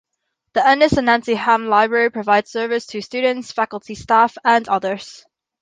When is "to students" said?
2.87-3.51